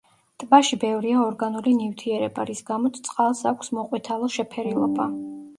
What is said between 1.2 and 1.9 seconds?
ორგანული